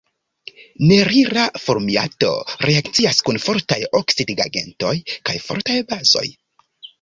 Nerila 0.91 1.43
formiato 1.65 2.31
reakcias 2.69 3.19
kun 3.27 3.37
fortaj 3.45 3.79
oksidigagentoj 4.01 4.95
kaj 5.31 5.37
fortaj 5.47 5.79
bazoj. 5.93 6.27